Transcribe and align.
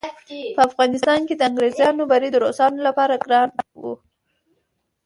په 0.55 0.61
افغانستان 0.69 1.19
کې 1.27 1.33
د 1.37 1.41
انګریزانو 1.49 2.01
بری 2.11 2.29
د 2.31 2.35
روسانو 2.45 2.79
لپاره 2.87 3.15
ګران 3.25 3.49
وو. 3.81 3.93